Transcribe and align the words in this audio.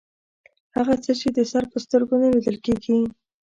هغه 0.75 0.95
څه 1.03 1.11
چې 1.19 1.27
د 1.37 1.39
سر 1.51 1.63
په 1.71 1.77
سترګو 1.85 2.15
نه 2.21 2.27
لیدل 2.35 2.57
کیږي 2.65 2.97